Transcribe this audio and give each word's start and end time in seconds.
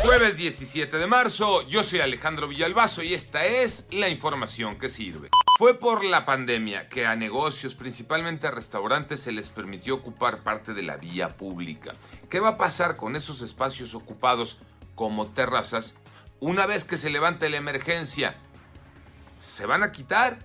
Jueves 0.00 0.36
17 0.38 0.96
de 0.96 1.06
marzo, 1.06 1.68
yo 1.68 1.82
soy 1.82 2.00
Alejandro 2.00 2.48
Villalbazo 2.48 3.02
y 3.02 3.12
esta 3.12 3.44
es 3.44 3.86
la 3.90 4.08
información 4.08 4.78
que 4.78 4.88
sirve. 4.88 5.28
Fue 5.58 5.78
por 5.78 6.02
la 6.02 6.24
pandemia 6.24 6.88
que 6.88 7.04
a 7.06 7.14
negocios, 7.14 7.74
principalmente 7.74 8.46
a 8.46 8.50
restaurantes, 8.50 9.20
se 9.20 9.32
les 9.32 9.50
permitió 9.50 9.94
ocupar 9.94 10.42
parte 10.42 10.72
de 10.72 10.82
la 10.82 10.96
vía 10.96 11.36
pública. 11.36 11.94
¿Qué 12.30 12.40
va 12.40 12.50
a 12.50 12.56
pasar 12.56 12.96
con 12.96 13.16
esos 13.16 13.42
espacios 13.42 13.94
ocupados 13.94 14.58
como 14.94 15.28
terrazas 15.28 15.94
una 16.40 16.66
vez 16.66 16.84
que 16.84 16.96
se 16.98 17.10
levante 17.10 17.50
la 17.50 17.58
emergencia? 17.58 18.34
¿Se 19.40 19.66
van 19.66 19.82
a 19.82 19.92
quitar 19.92 20.38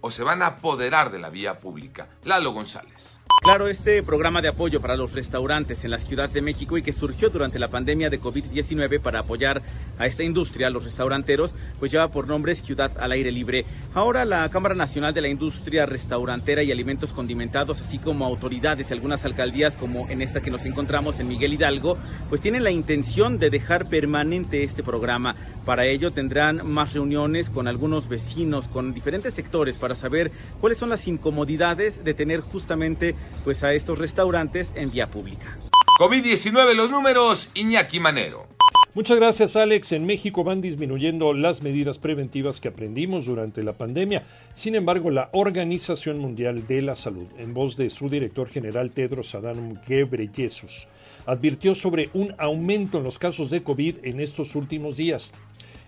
o 0.00 0.10
se 0.10 0.24
van 0.24 0.42
a 0.42 0.46
apoderar 0.46 1.12
de 1.12 1.18
la 1.18 1.28
vía 1.28 1.60
pública? 1.60 2.08
Lalo 2.24 2.52
González. 2.52 3.20
Claro, 3.44 3.68
este 3.68 4.02
programa 4.02 4.40
de 4.40 4.48
apoyo 4.48 4.80
para 4.80 4.96
los 4.96 5.12
restaurantes 5.12 5.84
en 5.84 5.90
la 5.90 5.98
Ciudad 5.98 6.30
de 6.30 6.40
México 6.40 6.78
y 6.78 6.82
que 6.82 6.94
surgió 6.94 7.28
durante 7.28 7.58
la 7.58 7.68
pandemia 7.68 8.08
de 8.08 8.18
COVID-19 8.18 9.00
para 9.00 9.18
apoyar 9.18 9.60
a 9.98 10.06
esta 10.06 10.22
industria, 10.22 10.68
a 10.68 10.70
los 10.70 10.84
restauranteros, 10.84 11.54
pues 11.78 11.92
lleva 11.92 12.08
por 12.08 12.26
nombre 12.26 12.54
Ciudad 12.54 12.92
al 12.98 13.12
Aire 13.12 13.30
Libre. 13.30 13.66
Ahora 13.92 14.24
la 14.24 14.48
Cámara 14.48 14.74
Nacional 14.74 15.12
de 15.12 15.20
la 15.20 15.28
Industria 15.28 15.84
Restaurantera 15.84 16.62
y 16.62 16.72
Alimentos 16.72 17.10
Condimentados, 17.12 17.82
así 17.82 17.98
como 17.98 18.24
autoridades 18.24 18.88
de 18.88 18.94
algunas 18.94 19.26
alcaldías, 19.26 19.76
como 19.76 20.08
en 20.08 20.22
esta 20.22 20.40
que 20.40 20.50
nos 20.50 20.64
encontramos 20.64 21.20
en 21.20 21.28
Miguel 21.28 21.52
Hidalgo, 21.52 21.98
pues 22.30 22.40
tienen 22.40 22.64
la 22.64 22.70
intención 22.70 23.38
de 23.38 23.50
dejar 23.50 23.90
permanente 23.90 24.64
este 24.64 24.82
programa. 24.82 25.36
Para 25.66 25.86
ello 25.86 26.12
tendrán 26.12 26.66
más 26.66 26.94
reuniones 26.94 27.50
con 27.50 27.68
algunos 27.68 28.08
vecinos, 28.08 28.68
con 28.68 28.94
diferentes 28.94 29.34
sectores, 29.34 29.76
para 29.76 29.94
saber 29.94 30.32
cuáles 30.60 30.78
son 30.78 30.88
las 30.88 31.06
incomodidades 31.06 32.02
de 32.04 32.14
tener 32.14 32.40
justamente 32.40 33.14
pues 33.42 33.62
a 33.62 33.72
estos 33.72 33.98
restaurantes 33.98 34.72
en 34.74 34.90
vía 34.90 35.10
pública. 35.10 35.58
COVID-19 35.98 36.74
los 36.74 36.90
números, 36.90 37.50
Iñaki 37.54 38.00
Manero. 38.00 38.54
Muchas 38.94 39.18
gracias 39.18 39.56
Alex. 39.56 39.90
En 39.90 40.06
México 40.06 40.44
van 40.44 40.60
disminuyendo 40.60 41.34
las 41.34 41.62
medidas 41.62 41.98
preventivas 41.98 42.60
que 42.60 42.68
aprendimos 42.68 43.26
durante 43.26 43.64
la 43.64 43.72
pandemia. 43.72 44.24
Sin 44.52 44.76
embargo, 44.76 45.10
la 45.10 45.30
Organización 45.32 46.20
Mundial 46.20 46.68
de 46.68 46.80
la 46.80 46.94
Salud, 46.94 47.26
en 47.38 47.54
voz 47.54 47.76
de 47.76 47.90
su 47.90 48.08
director 48.08 48.48
general 48.48 48.92
Tedros 48.92 49.34
Adhanom 49.34 49.78
Ghebreyesus, 49.88 50.86
advirtió 51.26 51.74
sobre 51.74 52.10
un 52.14 52.36
aumento 52.38 52.98
en 52.98 53.04
los 53.04 53.18
casos 53.18 53.50
de 53.50 53.64
COVID 53.64 53.96
en 54.04 54.20
estos 54.20 54.54
últimos 54.54 54.96
días 54.96 55.32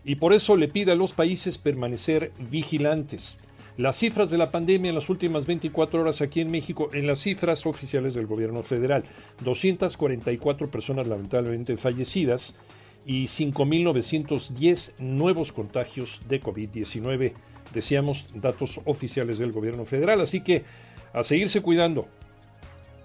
y 0.05 0.17
por 0.17 0.33
eso 0.33 0.57
le 0.57 0.67
pide 0.67 0.93
a 0.93 0.97
los 0.97 1.13
países 1.13 1.59
permanecer 1.59 2.33
vigilantes. 2.51 3.39
Las 3.77 3.99
cifras 3.99 4.31
de 4.31 4.39
la 4.39 4.51
pandemia 4.51 4.89
en 4.89 4.95
las 4.95 5.11
últimas 5.11 5.45
24 5.45 6.01
horas 6.01 6.23
aquí 6.23 6.41
en 6.41 6.51
México, 6.51 6.89
en 6.95 7.07
las 7.07 7.21
cifras 7.21 7.67
oficiales 7.67 8.15
del 8.15 8.27
gobierno 8.27 8.63
federal, 8.63 9.05
244 9.45 10.71
personas 10.71 11.07
lamentablemente 11.07 11.77
fallecidas 11.77 12.57
y 13.05 13.27
5.910 13.27 14.95
nuevos 14.99 15.53
contagios 15.53 16.23
de 16.27 16.43
COVID-19. 16.43 17.35
Decíamos 17.75 18.29
datos 18.35 18.81
oficiales 18.87 19.39
del 19.39 19.53
gobierno 19.53 19.85
federal, 19.85 20.23
así 20.23 20.41
que 20.41 20.65
a 21.13 21.23
seguirse 21.23 21.61
cuidando 21.61 22.09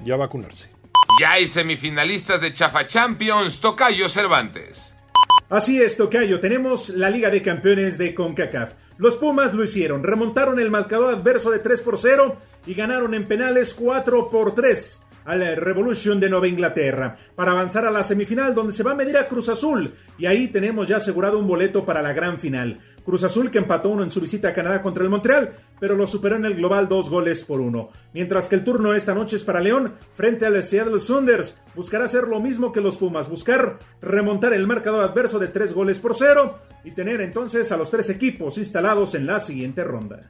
y 0.06 0.11
a 0.11 0.16
vacunarse. 0.16 0.69
Ya 1.19 1.33
hay 1.33 1.47
semifinalistas 1.47 2.39
de 2.39 2.53
Chafa 2.53 2.85
Champions, 2.85 3.59
Tocayo 3.59 4.08
Cervantes. 4.08 4.95
Así 5.50 5.81
es, 5.81 5.97
Tocayo, 5.97 6.39
tenemos 6.39 6.89
la 6.89 7.09
Liga 7.09 7.30
de 7.30 7.41
Campeones 7.41 7.97
de 7.97 8.16
CONCACAF. 8.16 8.73
Los 9.02 9.16
Pumas 9.16 9.55
lo 9.55 9.63
hicieron, 9.63 10.03
remontaron 10.03 10.59
el 10.59 10.69
marcador 10.69 11.11
adverso 11.11 11.49
de 11.49 11.57
3 11.57 11.81
por 11.81 11.97
0 11.97 12.35
y 12.67 12.75
ganaron 12.75 13.16
en 13.16 13.25
penales 13.25 13.73
4 13.73 14.30
por 14.30 14.53
3 14.53 15.02
a 15.25 15.36
la 15.36 15.55
Revolution 15.55 16.19
de 16.19 16.30
Nueva 16.30 16.47
Inglaterra 16.47 17.16
para 17.36 17.52
avanzar 17.52 17.86
a 17.86 17.91
la 17.91 18.03
semifinal 18.03 18.55
donde 18.55 18.73
se 18.73 18.83
va 18.83 18.91
a 18.91 18.95
medir 18.95 19.17
a 19.17 19.28
Cruz 19.28 19.50
Azul 19.50 19.94
y 20.17 20.25
ahí 20.25 20.47
tenemos 20.47 20.88
ya 20.88 20.97
asegurado 20.97 21.39
un 21.39 21.47
boleto 21.47 21.86
para 21.86 22.02
la 22.02 22.13
gran 22.13 22.38
final. 22.38 22.80
Cruz 23.03 23.23
Azul 23.23 23.50
que 23.50 23.58
empató 23.58 23.89
uno 23.89 24.03
en 24.03 24.11
su 24.11 24.22
visita 24.22 24.50
a 24.50 24.53
Canadá 24.53 24.81
contra 24.81 25.03
el 25.03 25.09
Montreal, 25.09 25.53
pero 25.80 25.95
lo 25.95 26.05
superó 26.08 26.36
en 26.36 26.45
el 26.45 26.55
global 26.55 26.88
dos 26.88 27.09
goles 27.09 27.44
por 27.44 27.59
uno. 27.59 27.90
Mientras 28.13 28.47
que 28.47 28.56
el 28.56 28.63
turno 28.63 28.94
esta 28.94 29.16
noche 29.16 29.35
es 29.35 29.44
para 29.44 29.59
León 29.59 29.96
frente 30.13 30.46
al 30.46 30.62
Seattle 30.62 31.00
Sounders. 31.00 31.56
Buscará 31.75 32.06
hacer 32.06 32.28
lo 32.28 32.40
mismo 32.40 32.72
que 32.72 32.81
los 32.81 32.97
Pumas, 32.97 33.29
buscar 33.29 33.79
remontar 34.01 34.53
el 34.53 34.67
marcador 34.67 35.03
adverso 35.03 35.40
de 35.40 35.47
tres 35.47 35.73
goles 35.73 36.00
por 36.00 36.16
cero 36.16 36.59
y 36.84 36.91
tener 36.91 37.22
entonces 37.22 37.72
a 37.72 37.78
los 37.78 37.90
tres 37.90 38.09
equipos 38.09 38.57
instalados 38.57 39.16
en 39.16 39.25
la 39.25 39.40
siguiente 39.40 39.84
ronda. 39.84 40.29